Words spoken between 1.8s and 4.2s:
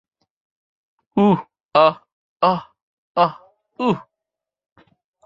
এহ, এহ, এহ, উহ।